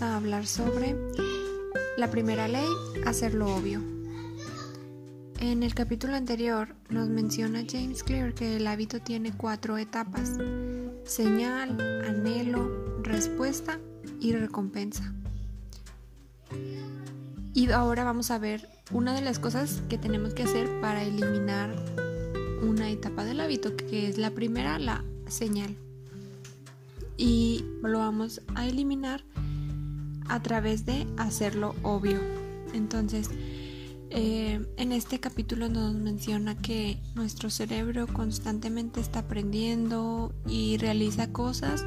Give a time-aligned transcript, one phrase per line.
[0.00, 0.96] a hablar sobre
[1.98, 2.66] la primera ley,
[3.04, 3.82] hacerlo obvio.
[5.38, 10.38] En el capítulo anterior nos menciona James Clear que el hábito tiene cuatro etapas,
[11.04, 11.78] señal,
[12.08, 13.78] anhelo, respuesta
[14.18, 15.12] y recompensa.
[17.52, 21.76] Y ahora vamos a ver una de las cosas que tenemos que hacer para eliminar
[22.62, 25.76] una etapa del hábito, que es la primera, la señal.
[27.18, 29.22] Y lo vamos a eliminar
[30.32, 32.18] a través de hacerlo obvio.
[32.72, 33.28] Entonces,
[34.08, 41.84] eh, en este capítulo nos menciona que nuestro cerebro constantemente está aprendiendo y realiza cosas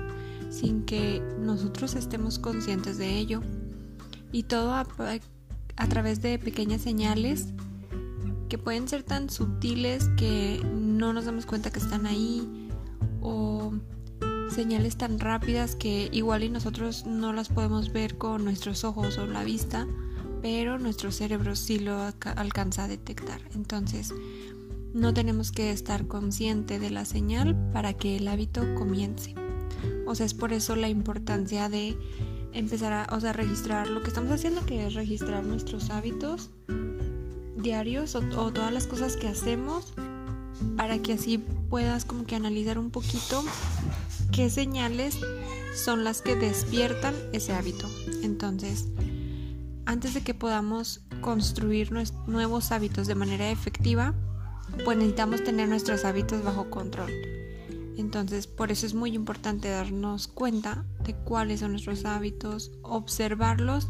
[0.51, 3.41] sin que nosotros estemos conscientes de ello.
[4.31, 4.85] Y todo a,
[5.75, 7.47] a través de pequeñas señales
[8.47, 12.69] que pueden ser tan sutiles que no nos damos cuenta que están ahí
[13.21, 13.73] o
[14.49, 19.25] señales tan rápidas que igual y nosotros no las podemos ver con nuestros ojos o
[19.25, 19.87] la vista,
[20.41, 21.97] pero nuestro cerebro sí lo
[22.35, 23.41] alcanza a detectar.
[23.53, 24.13] Entonces,
[24.93, 29.35] no tenemos que estar consciente de la señal para que el hábito comience.
[30.05, 31.97] O sea, es por eso la importancia de
[32.53, 36.49] empezar a, o sea, registrar lo que estamos haciendo, que es registrar nuestros hábitos
[37.57, 39.93] diarios o, o todas las cosas que hacemos
[40.77, 43.43] para que así puedas como que analizar un poquito
[44.35, 45.17] qué señales
[45.73, 47.89] son las que despiertan ese hábito.
[48.21, 48.89] Entonces,
[49.85, 51.93] antes de que podamos construir
[52.27, 54.13] nuevos hábitos de manera efectiva,
[54.83, 57.11] pues necesitamos tener nuestros hábitos bajo control.
[57.97, 63.87] Entonces, por eso es muy importante darnos cuenta de cuáles son nuestros hábitos, observarlos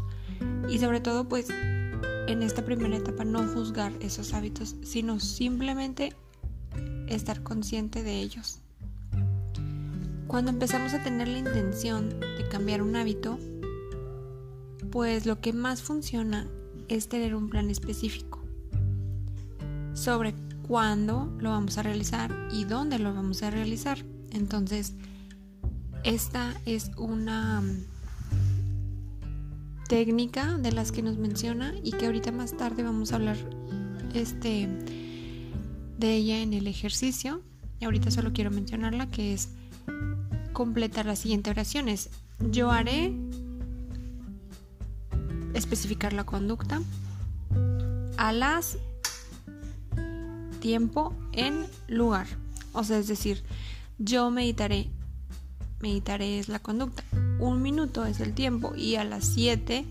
[0.70, 6.14] y sobre todo, pues, en esta primera etapa no juzgar esos hábitos, sino simplemente
[7.08, 8.60] estar consciente de ellos.
[10.26, 13.38] Cuando empezamos a tener la intención de cambiar un hábito,
[14.90, 16.48] pues lo que más funciona
[16.88, 18.42] es tener un plan específico
[19.94, 20.34] sobre
[20.66, 23.98] cuándo lo vamos a realizar y dónde lo vamos a realizar.
[24.32, 24.94] Entonces,
[26.02, 27.62] esta es una
[29.88, 33.36] técnica de las que nos menciona y que ahorita más tarde vamos a hablar
[34.12, 34.68] este
[35.98, 37.42] de ella en el ejercicio.
[37.78, 39.50] Y ahorita solo quiero mencionarla que es
[40.52, 42.10] completar las siguientes oraciones.
[42.50, 43.14] Yo haré
[45.54, 46.80] especificar la conducta
[48.16, 48.78] a las
[50.60, 52.26] tiempo en lugar.
[52.72, 53.42] O sea, es decir,
[53.98, 54.90] yo meditaré.
[55.80, 57.04] Meditaré es la conducta.
[57.38, 59.84] Un minuto es el tiempo y a las 7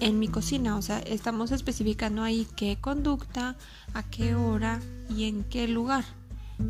[0.00, 0.76] en mi cocina.
[0.76, 3.56] O sea, estamos especificando ahí qué conducta,
[3.94, 6.04] a qué hora y en qué lugar.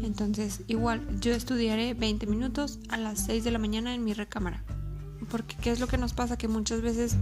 [0.02, 4.64] Entonces, igual, yo estudiaré 20 minutos a las 6 de la mañana en mi recámara.
[5.30, 7.16] Porque qué es lo que nos pasa que muchas veces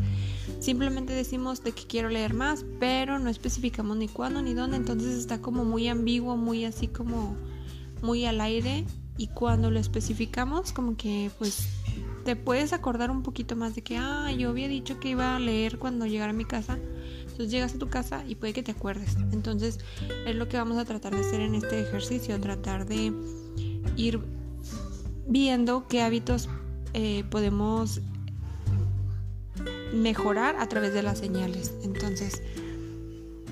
[0.61, 5.17] simplemente decimos de que quiero leer más, pero no especificamos ni cuándo ni dónde, entonces
[5.17, 7.37] está como muy ambiguo, muy así como
[8.01, 8.85] muy al aire
[9.17, 11.69] y cuando lo especificamos como que pues
[12.25, 15.39] te puedes acordar un poquito más de que, ah, yo había dicho que iba a
[15.39, 16.79] leer cuando llegara a mi casa.
[17.33, 19.17] Entonces llegas a tu casa y puede que te acuerdes.
[19.33, 19.79] Entonces
[20.27, 23.13] es lo que vamos a tratar de hacer en este ejercicio, tratar de
[23.97, 24.21] ir
[25.27, 26.49] viendo qué hábitos
[26.93, 28.03] eh, podemos
[29.95, 31.75] mejorar a través de las señales.
[31.83, 32.43] Entonces,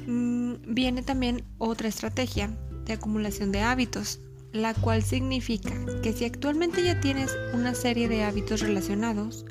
[0.07, 2.51] mm, viene también otra estrategia
[2.85, 4.21] de acumulación de hábitos,
[4.53, 9.47] la cual significa que si actualmente ya tienes una serie de hábitos relacionados,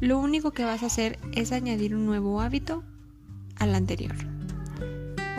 [0.00, 2.82] lo único que vas a hacer es añadir un nuevo hábito
[3.56, 4.14] al anterior.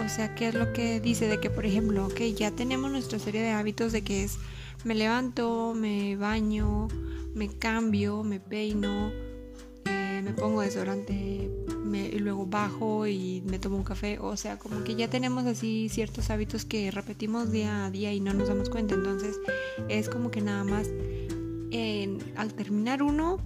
[0.04, 3.18] O sea, ¿qué es lo que dice de que, por ejemplo, ok, ya tenemos nuestra
[3.20, 4.38] serie de hábitos de que es
[4.84, 6.88] me levanto, me baño,
[7.34, 9.12] me cambio, me peino,
[9.86, 11.50] eh, me pongo desodorante
[11.94, 14.20] y luego bajo y me tomo un café.
[14.20, 18.20] O sea, como que ya tenemos así ciertos hábitos que repetimos día a día y
[18.20, 18.96] no nos damos cuenta.
[18.96, 19.38] Entonces
[19.90, 20.88] es como que nada más
[22.36, 23.40] al terminar uno,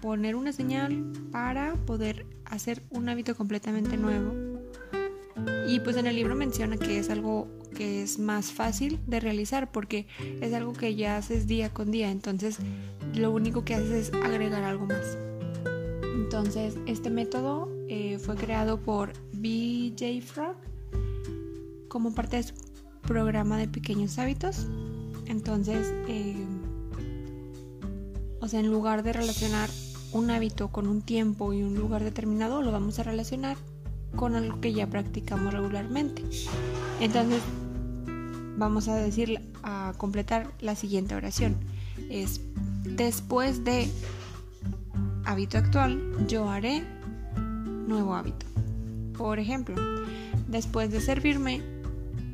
[0.00, 4.32] poner una señal para poder hacer un hábito completamente nuevo.
[5.68, 9.70] Y pues en el libro menciona que es algo que es más fácil de realizar
[9.70, 10.06] porque
[10.40, 12.58] es algo que ya haces día con día, entonces
[13.14, 15.16] lo único que haces es agregar algo más.
[16.14, 20.56] Entonces este método eh, fue creado por BJ Frog
[21.88, 22.54] como parte de su
[23.02, 24.66] programa de pequeños hábitos.
[25.26, 26.46] Entonces, eh,
[28.40, 29.68] o sea, en lugar de relacionar
[30.12, 33.56] un hábito con un tiempo y un lugar determinado, lo vamos a relacionar
[34.16, 36.24] con algo que ya practicamos regularmente.
[37.00, 37.40] Entonces,
[38.56, 41.56] vamos a decir, a completar la siguiente oración.
[42.10, 42.40] Es
[42.84, 43.88] después de
[45.24, 46.82] hábito actual, yo haré
[47.86, 48.46] nuevo hábito.
[49.16, 49.76] Por ejemplo,
[50.48, 51.62] después de servirme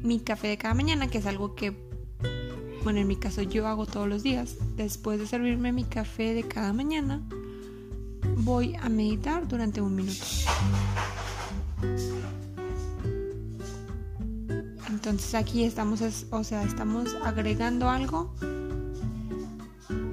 [0.02, 1.76] mi café de cada mañana, que es algo que,
[2.84, 6.44] bueno, en mi caso yo hago todos los días, después de servirme mi café de
[6.44, 7.22] cada mañana,
[8.46, 10.24] voy a meditar durante un minuto.
[14.88, 16.00] Entonces aquí estamos,
[16.30, 18.32] o sea, estamos agregando algo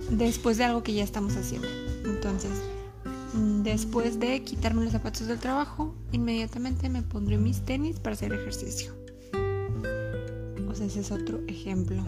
[0.09, 1.67] después de algo que ya estamos haciendo.
[2.05, 2.51] Entonces,
[3.35, 8.33] mm, después de quitarme los zapatos del trabajo, inmediatamente me pondré mis tenis para hacer
[8.33, 8.93] ejercicio.
[10.67, 12.03] O sea, ese es otro ejemplo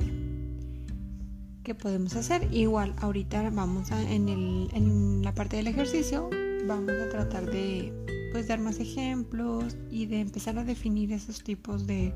[1.66, 2.48] que podemos hacer.
[2.54, 6.30] Igual, ahorita vamos a, en, el, en la parte del ejercicio,
[6.66, 7.92] vamos a tratar de
[8.32, 12.14] pues dar más ejemplos y de empezar a definir esos tipos de,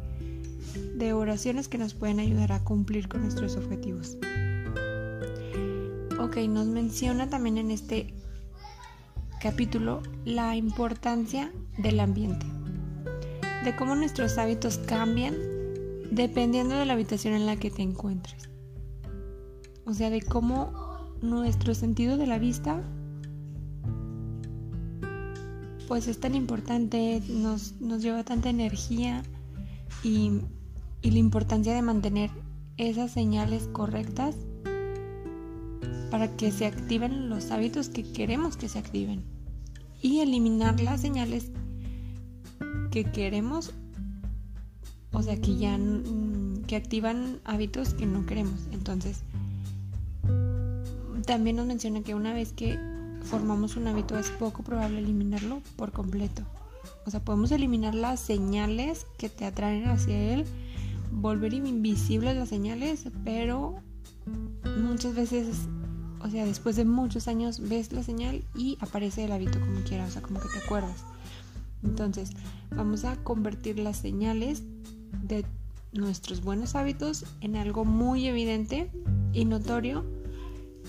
[0.96, 4.18] de oraciones que nos pueden ayudar a cumplir con nuestros objetivos.
[6.19, 8.13] Ok, nos menciona también en este
[9.42, 12.46] capítulo la importancia del ambiente,
[13.63, 15.36] de cómo nuestros hábitos cambian
[16.12, 18.49] dependiendo de la habitación en la que te encuentres.
[19.89, 20.71] O sea, de cómo
[21.21, 22.81] nuestro sentido de la vista
[25.88, 29.24] pues es tan importante, nos, nos lleva tanta energía
[30.03, 30.41] y
[31.01, 32.30] y la importancia de mantener
[32.77, 34.36] esas señales correctas
[36.12, 39.24] para que se activen los hábitos que queremos que se activen.
[40.01, 41.51] Y eliminar las señales
[42.91, 43.74] que queremos
[45.12, 45.77] o sea que ya
[46.68, 48.59] que activan hábitos que no queremos.
[48.71, 49.24] Entonces
[51.29, 52.79] también nos menciona que una vez que
[53.23, 56.43] formamos un hábito es poco probable eliminarlo por completo
[57.05, 60.45] o sea podemos eliminar las señales que te atraen hacia él
[61.11, 63.75] volver invisibles las señales, pero
[64.81, 65.67] muchas veces,
[66.21, 70.09] o sea, después de muchos años ves la señal y aparece el hábito como quieras,
[70.09, 71.03] o sea, como que te acuerdas.
[71.83, 72.31] Entonces,
[72.75, 74.63] vamos a convertir las señales
[75.23, 75.45] de
[75.93, 78.91] nuestros buenos hábitos en algo muy evidente
[79.33, 80.05] y notorio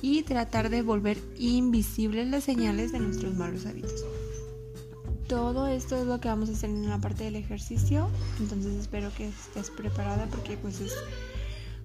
[0.03, 4.05] y tratar de volver invisibles las señales de nuestros malos hábitos
[5.31, 8.11] todo esto es lo que vamos a hacer en la parte del ejercicio.
[8.41, 10.93] Entonces espero que estés preparada porque pues es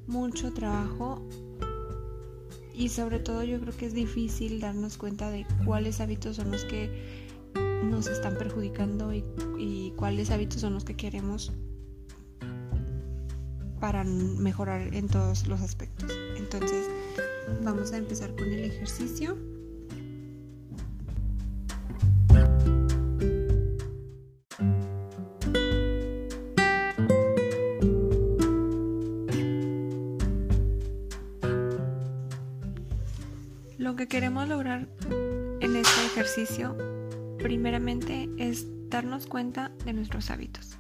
[0.07, 1.21] mucho trabajo.
[2.73, 6.65] Y sobre todo yo creo que es difícil darnos cuenta de cuáles hábitos son los
[6.65, 6.89] que
[7.83, 9.23] nos están perjudicando y,
[9.59, 11.53] y cuáles hábitos son los que queremos
[13.79, 16.12] para mejorar en todos los aspectos.
[16.35, 16.89] Entonces
[17.63, 19.38] vamos a empezar con el ejercicio.
[33.77, 34.88] Lo que queremos lograr
[35.59, 36.75] en este ejercicio
[37.38, 40.77] primeramente es darnos cuenta de nuestros hábitos.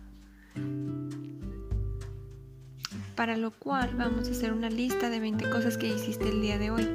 [3.25, 6.59] Para lo cual vamos a hacer una lista de 20 cosas que hiciste el día
[6.59, 6.87] de hoy.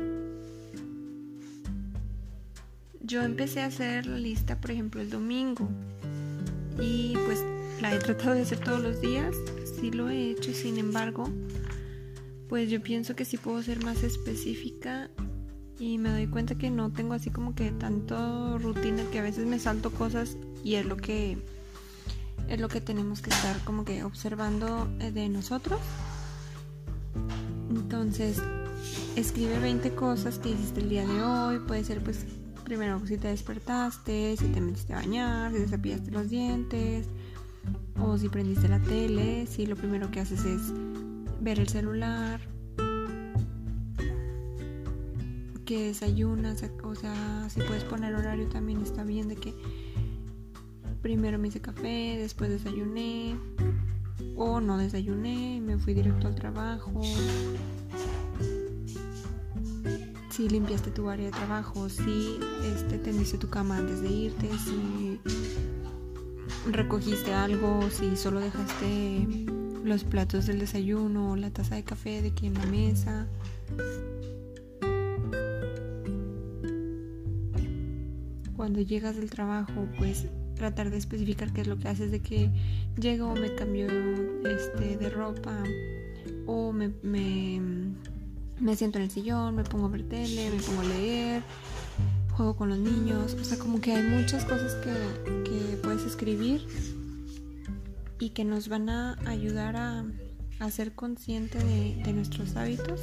[3.01, 5.69] Yo empecé a hacer la lista, por ejemplo, el domingo.
[6.81, 7.45] Y pues
[7.81, 9.35] la he tratado de hacer todos los días.
[9.81, 11.29] Sí lo he hecho, sin embargo,
[12.49, 15.11] pues yo pienso que sí puedo ser más específica
[15.81, 19.47] y me doy cuenta que no tengo así como que tanto rutina que a veces
[19.47, 21.39] me salto cosas y es lo que
[22.49, 25.81] es lo que tenemos que estar como que observando eh, de nosotros.
[27.93, 28.41] Entonces,
[29.17, 32.25] escribe 20 cosas que hiciste el día de hoy, puede ser pues
[32.63, 37.09] primero si te despertaste, si te metiste a bañar, si te cepillaste los dientes
[38.01, 40.73] o si prendiste la tele, si lo primero que haces es
[41.41, 42.41] ver el celular
[45.65, 49.53] que desayunas, o sea, si puedes poner horario también está bien de que
[51.03, 53.35] primero me hice café, después desayuné
[54.37, 57.03] o no desayuné, me fui directo al trabajo.
[60.41, 65.21] Si limpiaste tu área de trabajo, si este, tendiste tu cama antes de irte, si
[66.71, 69.27] recogiste algo, si solo dejaste
[69.85, 73.29] los platos del desayuno la taza de café de aquí en la mesa.
[78.57, 82.51] cuando llegas del trabajo, pues tratar de especificar qué es lo que haces de que
[82.99, 83.89] llego, me cambio
[84.49, 85.63] este, de ropa
[86.47, 86.91] o me,
[88.61, 91.43] me siento en el sillón, me pongo a ver tele, me pongo a leer,
[92.33, 93.37] juego con los niños.
[93.41, 94.93] O sea, como que hay muchas cosas que,
[95.45, 96.67] que puedes escribir
[98.19, 100.05] y que nos van a ayudar a,
[100.59, 103.01] a ser consciente de, de nuestros hábitos.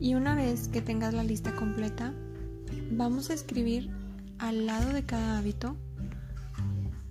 [0.00, 2.14] Y una vez que tengas la lista completa,
[2.90, 3.99] vamos a escribir
[4.40, 5.76] al lado de cada hábito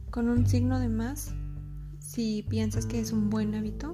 [0.09, 1.31] con un signo de más
[1.99, 3.93] si piensas que es un buen hábito,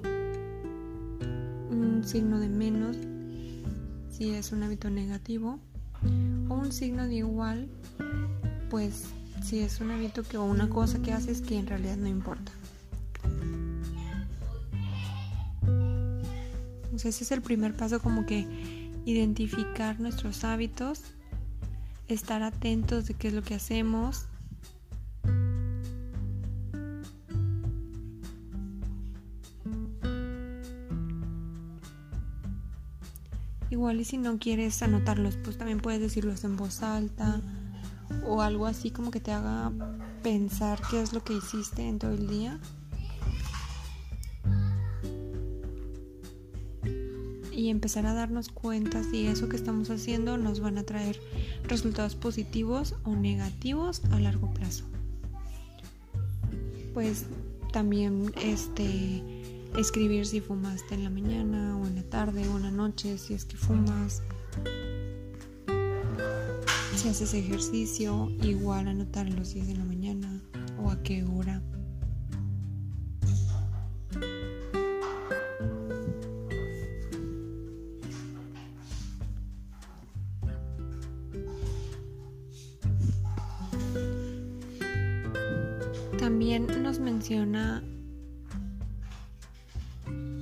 [1.70, 2.96] un signo de menos
[4.10, 5.60] si es un hábito negativo
[6.48, 7.68] o un signo de igual
[8.70, 9.04] pues
[9.44, 12.52] si es un hábito que o una cosa que haces que en realidad no importa.
[16.84, 18.46] Entonces ese es el primer paso como que
[19.04, 21.02] identificar nuestros hábitos,
[22.08, 24.26] estar atentos de qué es lo que hacemos.
[33.70, 37.40] Igual y si no quieres anotarlos, pues también puedes decirlos en voz alta
[38.24, 39.72] o algo así como que te haga
[40.22, 42.58] pensar qué es lo que hiciste en todo el día.
[47.66, 51.18] Y empezar a darnos cuenta si eso que estamos haciendo nos van a traer
[51.64, 54.84] resultados positivos o negativos a largo plazo.
[56.94, 57.26] Pues
[57.72, 59.20] también este
[59.76, 63.34] escribir si fumaste en la mañana o en la tarde o en la noche, si
[63.34, 64.22] es que fumas
[66.94, 70.40] si haces ejercicio, igual anotar los días de la mañana
[70.80, 71.60] o a qué hora.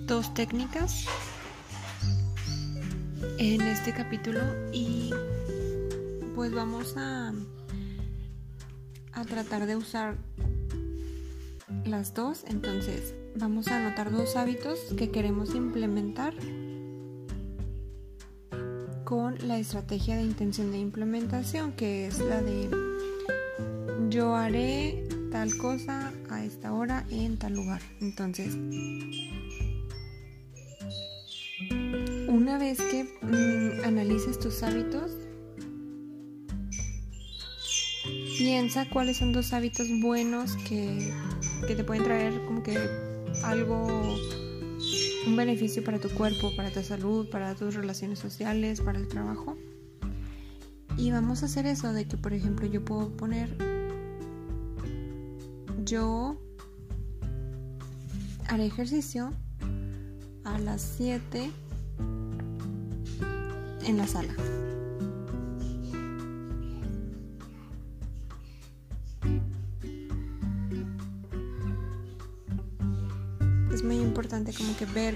[0.07, 1.07] Dos técnicas
[3.39, 5.11] en este capítulo y
[6.35, 7.33] pues vamos a,
[9.13, 10.19] a tratar de usar
[11.87, 12.45] las dos.
[12.49, 16.35] Entonces vamos a anotar dos hábitos que queremos implementar
[19.05, 22.69] con la estrategia de intención de implementación, que es la de
[24.11, 25.04] yo haré
[25.35, 27.83] tal cosa a esta hora en tal lugar.
[28.01, 28.55] Entonces,
[32.29, 35.11] una vez que mm, analices tus hábitos,
[38.39, 41.13] piensa cuáles son dos hábitos buenos que,
[41.67, 42.79] te pueden traer como que
[43.43, 44.17] algo,
[45.27, 49.59] un beneficio para tu cuerpo, para tu salud, para tus relaciones sociales, para el trabajo.
[50.97, 53.74] Y vamos a hacer eso de que, por ejemplo, yo puedo poner,
[55.85, 56.41] yo
[58.49, 59.33] haré ejercicio
[60.45, 61.51] a las 7
[63.87, 64.35] en la sala.
[73.85, 75.15] muy importante como que ver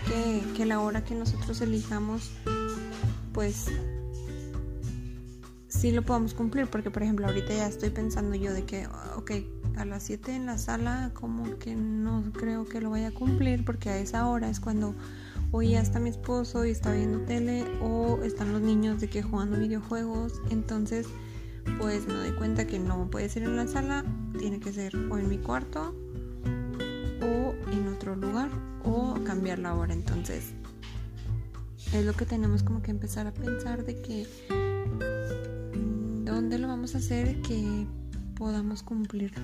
[0.54, 2.30] que, la hora que nosotros elijamos,
[3.32, 3.66] pues
[5.68, 9.30] sí lo podamos cumplir, porque por ejemplo ahorita ya estoy pensando yo de que, ok,
[9.78, 13.64] a las 7 en la sala como que no creo que lo vaya a cumplir,
[13.64, 14.94] porque a esa hora es cuando
[15.52, 19.22] o ya está mi esposo y está viendo tele o están los niños de que
[19.22, 21.06] jugando videojuegos, entonces
[21.78, 24.04] pues me doy cuenta que no puede ser en la sala,
[24.38, 25.94] tiene que ser o en mi cuarto
[27.22, 28.50] o en otro lugar
[28.84, 29.92] o cambiar la hora.
[29.92, 30.54] Entonces,
[31.92, 34.26] es lo que tenemos como que empezar a pensar de que
[35.74, 37.86] mm, dónde lo vamos a hacer que
[38.38, 39.42] podamos cumplirlo.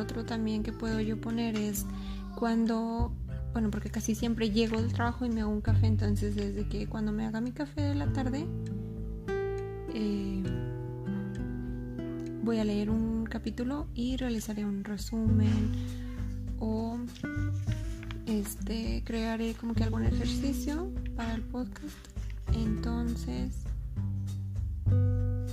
[0.00, 1.86] Otro también que puedo yo poner es
[2.34, 3.12] cuando,
[3.52, 6.86] bueno, porque casi siempre llego del trabajo y me hago un café, entonces desde que
[6.86, 8.46] cuando me haga mi café de la tarde,
[9.94, 10.42] eh,
[12.42, 15.72] voy a leer un capítulo y realizaré un resumen
[16.58, 16.98] o
[18.26, 21.96] este crearé como que algún ejercicio para el podcast.
[22.52, 23.64] Entonces,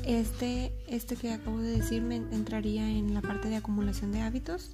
[0.07, 4.71] este, este que acabo de decir me entraría en la parte de acumulación de hábitos,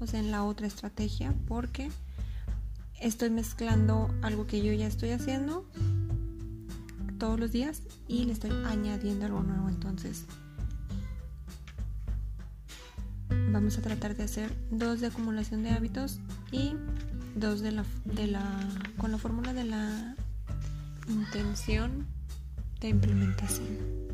[0.00, 1.88] o sea, en la otra estrategia, porque
[3.00, 5.64] estoy mezclando algo que yo ya estoy haciendo
[7.18, 9.68] todos los días y le estoy añadiendo algo nuevo.
[9.68, 10.24] Entonces,
[13.52, 16.18] vamos a tratar de hacer dos de acumulación de hábitos
[16.50, 16.74] y
[17.36, 20.16] 2 de la, de la, con la fórmula de la
[21.08, 22.04] intención
[22.80, 24.11] de implementación.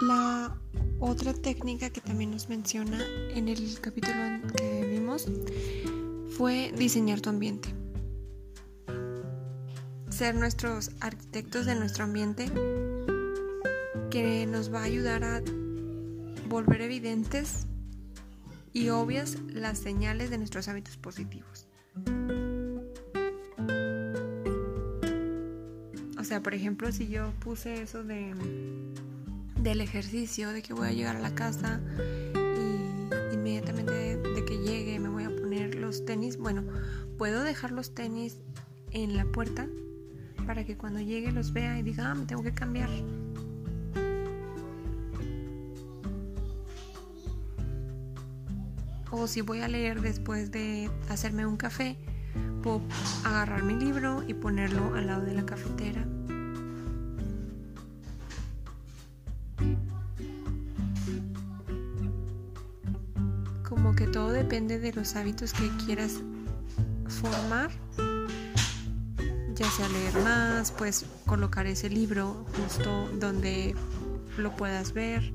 [0.00, 0.56] La
[0.98, 2.98] otra técnica que también nos menciona
[3.34, 4.14] en el capítulo
[4.56, 5.26] que vimos
[6.36, 7.68] fue diseñar tu ambiente.
[10.08, 12.50] Ser nuestros arquitectos de nuestro ambiente
[14.10, 15.42] que nos va a ayudar a
[16.48, 17.66] volver evidentes
[18.72, 21.66] y obvias las señales de nuestros hábitos positivos.
[26.18, 28.34] O sea, por ejemplo, si yo puse eso de
[29.62, 31.80] del ejercicio, de que voy a llegar a la casa
[32.34, 36.38] y inmediatamente de, que llegue me voy a poner los tenis.
[36.38, 36.64] Bueno,
[37.18, 38.38] puedo dejar los tenis
[38.92, 39.68] en la puerta
[40.46, 42.88] para que cuando llegue los vea y diga, ah, me tengo que cambiar.
[49.10, 51.96] O si voy a leer después de hacerme un café,
[52.62, 52.80] puedo
[53.24, 56.06] agarrar mi libro y ponerlo al lado de la cafetera
[64.50, 66.22] depende de los hábitos que quieras
[67.06, 67.70] formar.
[69.54, 73.76] Ya sea leer más, pues colocar ese libro justo donde
[74.38, 75.32] lo puedas ver.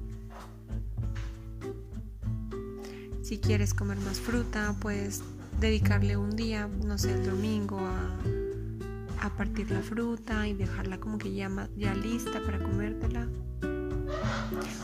[3.24, 5.24] Si quieres comer más fruta, puedes
[5.62, 11.34] dedicarle un día, no sé, el domingo a, partir la fruta y dejarla como que
[11.34, 13.30] ya, ya lista para comértela.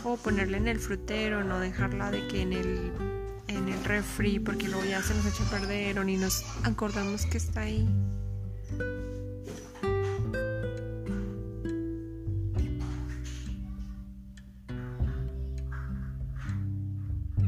[0.05, 3.10] O ponerla en el frutero, no dejarla de que en el
[3.51, 7.37] en el refri porque luego ya se nos echa a perder o nos acordamos que
[7.37, 7.87] está ahí.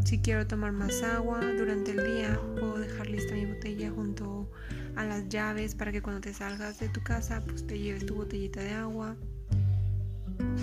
[0.05, 4.51] Si quiero tomar más agua durante el día, puedo dejar lista mi botella junto
[4.95, 8.13] a las llaves para que cuando te salgas de tu casa, pues te lleves tu
[8.15, 9.15] botellita de agua.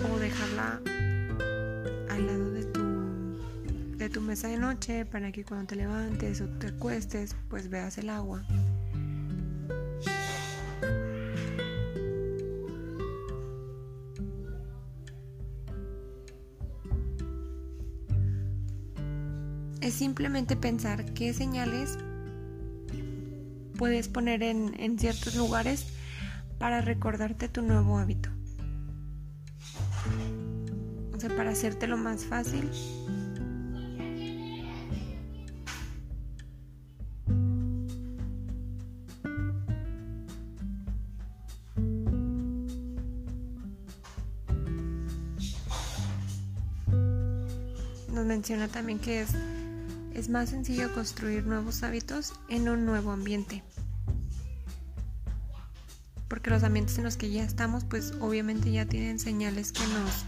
[0.09, 0.79] O dejarla
[2.09, 2.70] al lado de tu
[4.01, 7.99] de tu mesa de noche para que cuando te levantes o te acuestes pues veas
[7.99, 8.43] el agua.
[19.81, 21.99] Es simplemente pensar qué señales
[23.77, 25.85] puedes poner en, en ciertos lugares
[26.57, 28.29] para recordarte tu nuevo hábito.
[31.13, 32.67] O sea, para hacértelo más fácil
[48.41, 49.29] menciona también que es,
[50.15, 53.61] es más sencillo construir nuevos hábitos en un nuevo ambiente.
[56.27, 60.25] Porque los ambientes en los que ya estamos, pues obviamente ya tienen señales que nos...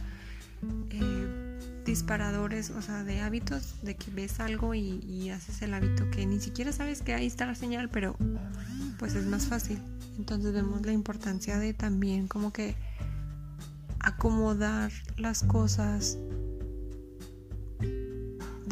[0.91, 6.09] Eh, disparadores, o sea, de hábitos, de que ves algo y, y, haces el hábito
[6.11, 8.15] que ni siquiera sabes que ahí está la señal, pero
[8.99, 9.79] pues es más fácil.
[10.17, 12.75] Entonces vemos la importancia de también como que
[13.99, 16.19] acomodar las cosas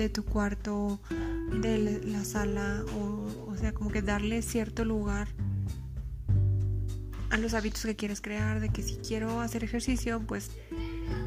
[0.02, 1.00] de tu cuarto,
[1.62, 2.84] de la sala,
[3.48, 5.28] o, sea, como que darle cierto lugar
[7.30, 10.50] a los hábitos que quieres crear, de que si quiero hacer ejercicio, pues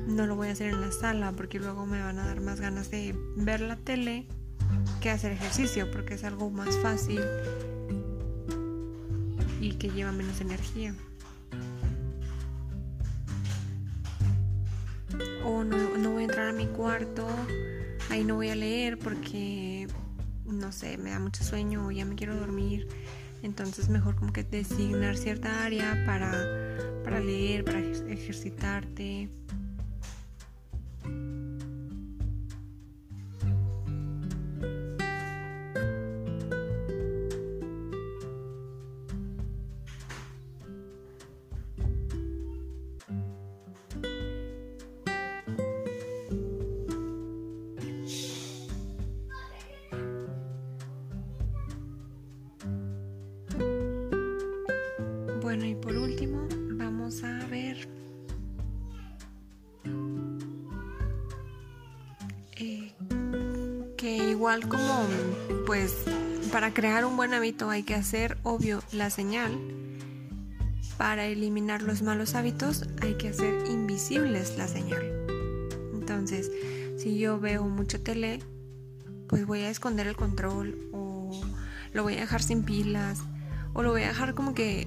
[0.09, 2.61] no lo voy a hacer en la sala, porque luego me van a dar más
[2.61, 4.27] ganas de ver la tele
[5.01, 7.21] que hacer ejercicio, porque es algo más fácil
[9.61, 10.95] y que lleva menos energía.
[15.45, 17.29] O no, no voy a entrar a mi cuarto
[18.11, 19.87] ahí no voy a leer porque,
[20.45, 22.89] no sé, me da mucho sueño o ya me quiero dormir.
[23.43, 26.33] Entonces mejor como que designar cierta área para,
[27.05, 29.29] para leer, para ejercitarte.
[66.85, 69.59] Crear un buen hábito hay que hacer obvio la señal.
[70.99, 75.03] Para eliminar los malos hábitos hay que hacer invisibles la señal.
[75.95, 76.53] Entonces,
[76.99, 78.41] si yo veo mucho tele,
[79.29, 81.31] pues voy a esconder el control o
[81.95, 83.23] lo voy a dejar sin pilas
[83.73, 84.87] o lo voy a dejar como que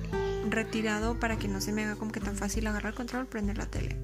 [0.51, 3.57] retirado para que no se me haga como que tan fácil agarrar el control, prender
[3.57, 3.97] la tele.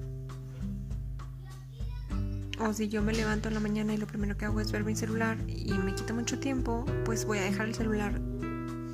[2.65, 4.85] O si yo me levanto en la mañana y lo primero que hago es ver
[4.85, 8.17] mi celular y me quita mucho tiempo, pues voy a dejar el celular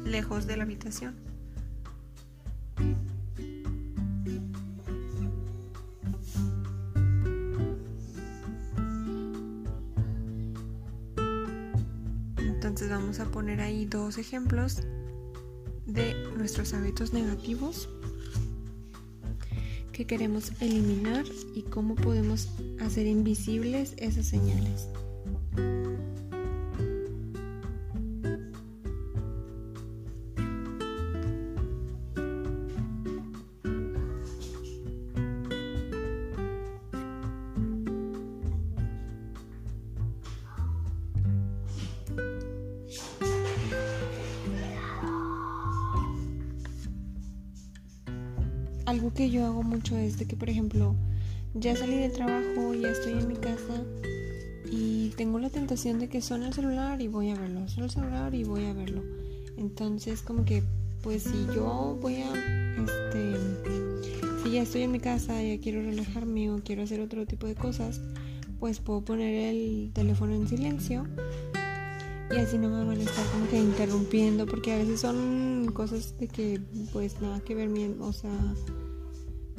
[0.06, 1.16] lejos de la habitación.
[12.38, 14.82] Entonces vamos a poner ahí dos ejemplos
[15.86, 17.88] de nuestros hábitos negativos
[20.00, 22.48] que queremos eliminar y cómo podemos
[22.80, 24.88] hacer invisibles esas señales.
[50.20, 50.96] De que, por ejemplo,
[51.54, 53.84] ya salí del trabajo, ya estoy en mi casa
[54.72, 57.92] y tengo la tentación de que suene el celular y voy a verlo, suena el
[57.92, 59.02] celular y voy a verlo.
[59.58, 60.64] Entonces, como que,
[61.02, 62.34] pues si yo voy a,
[62.76, 63.34] este,
[64.44, 67.56] si ya estoy en mi casa, ya quiero relajarme o quiero hacer otro tipo de
[67.56, 68.00] cosas,
[68.60, 71.08] pues puedo poner el teléfono en silencio
[72.32, 76.16] y así no me van a estar como que interrumpiendo porque a veces son cosas
[76.20, 76.62] de que
[76.94, 78.32] pues nada que ver o sea,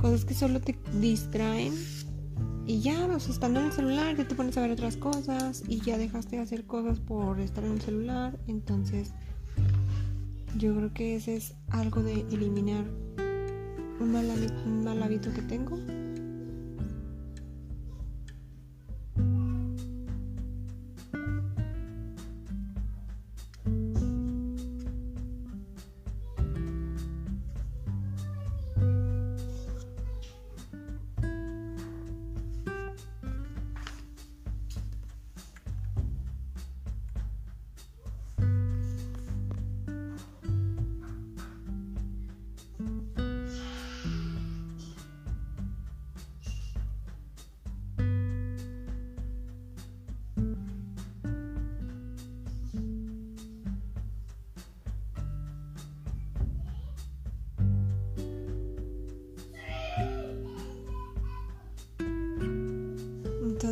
[0.01, 1.75] cosas que solo te distraen.
[2.67, 5.63] Y ya, o sea, estando en el celular ya te pones a ver otras cosas
[5.67, 9.13] y ya dejaste de hacer cosas por estar en el celular, entonces
[10.57, 12.85] yo creo que ese es algo de eliminar
[13.99, 14.27] un mal,
[14.67, 15.79] un mal hábito que tengo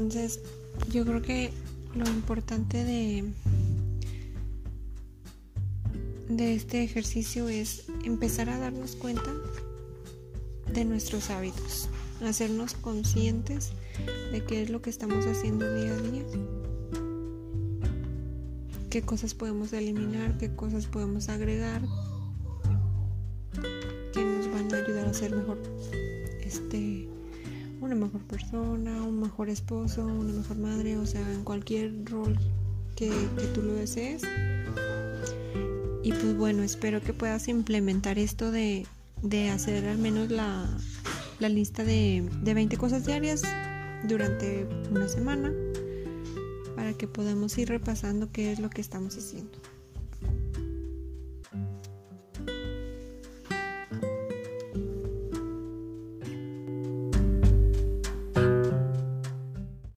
[0.08, 0.40] Entonces,
[0.90, 1.50] yo creo que
[1.94, 3.24] lo importante de,
[6.30, 9.30] de este ejercicio es empezar a darnos cuenta
[10.72, 11.90] de nuestros hábitos,
[12.26, 13.72] hacernos conscientes
[14.32, 16.24] de qué es lo que estamos haciendo día a día,
[18.88, 21.82] qué cosas podemos eliminar, qué cosas podemos agregar,
[24.14, 25.58] que nos van a ayudar a ser mejor
[26.40, 27.10] este
[27.88, 32.38] una mejor persona, un mejor esposo, una mejor madre, o sea, en cualquier rol
[32.94, 33.10] que,
[33.54, 34.22] tú lo desees.
[36.02, 38.86] Y pues bueno, espero que puedas implementar esto de,
[39.50, 40.68] hacer al menos la,
[41.40, 43.42] lista de, de 20 cosas diarias
[44.06, 45.50] durante una semana
[46.76, 49.58] para que podamos ir repasando qué es lo que estamos haciendo.